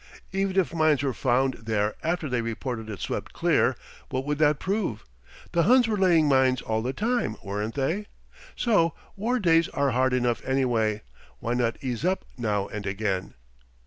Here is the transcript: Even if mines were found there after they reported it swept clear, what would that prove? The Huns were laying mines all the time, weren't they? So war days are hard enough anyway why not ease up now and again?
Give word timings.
Even 0.31 0.57
if 0.59 0.73
mines 0.73 1.03
were 1.03 1.13
found 1.13 1.53
there 1.67 1.93
after 2.01 2.27
they 2.27 2.41
reported 2.41 2.89
it 2.89 2.99
swept 2.99 3.33
clear, 3.33 3.75
what 4.09 4.25
would 4.25 4.39
that 4.39 4.57
prove? 4.57 5.05
The 5.51 5.61
Huns 5.61 5.87
were 5.87 5.95
laying 5.95 6.27
mines 6.27 6.59
all 6.59 6.81
the 6.81 6.91
time, 6.91 7.35
weren't 7.43 7.75
they? 7.75 8.07
So 8.55 8.95
war 9.15 9.37
days 9.37 9.69
are 9.69 9.91
hard 9.91 10.13
enough 10.13 10.43
anyway 10.43 11.03
why 11.37 11.53
not 11.53 11.77
ease 11.83 12.03
up 12.03 12.25
now 12.35 12.67
and 12.67 12.87
again? 12.87 13.35